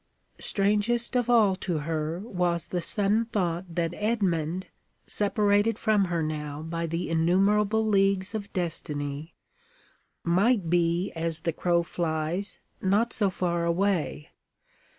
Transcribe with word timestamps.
Strangest 0.39 1.15
of 1.15 1.29
all 1.29 1.55
to 1.57 1.77
her 1.85 2.21
was 2.21 2.65
the 2.65 2.81
sudden 2.81 3.25
thought 3.25 3.75
that 3.75 3.93
Edmund, 3.93 4.65
separated 5.05 5.77
from 5.77 6.05
her 6.05 6.23
now 6.23 6.63
by 6.63 6.87
the 6.87 7.07
innumerable 7.07 7.85
leagues 7.85 8.33
of 8.33 8.51
destiny, 8.51 9.35
might 10.23 10.71
be, 10.71 11.11
as 11.11 11.41
the 11.41 11.53
crow 11.53 11.83
flies, 11.83 12.57
not 12.81 13.13
so 13.13 13.29
far 13.29 13.63
away. 13.63 14.29